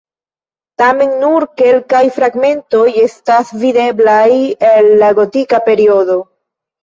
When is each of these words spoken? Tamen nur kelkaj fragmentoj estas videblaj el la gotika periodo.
Tamen 0.81 1.11
nur 1.23 1.43
kelkaj 1.61 1.99
fragmentoj 2.15 2.87
estas 3.03 3.51
videblaj 3.65 4.25
el 4.73 4.89
la 5.03 5.11
gotika 5.21 5.63
periodo. 5.71 6.19